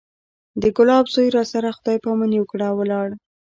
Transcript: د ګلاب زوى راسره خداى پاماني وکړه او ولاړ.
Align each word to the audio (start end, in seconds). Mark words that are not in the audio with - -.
د 0.61 0.63
ګلاب 0.77 1.05
زوى 1.13 1.29
راسره 1.37 1.71
خداى 1.77 1.97
پاماني 2.03 2.37
وکړه 2.39 2.65
او 2.69 2.75
ولاړ. 2.81 3.07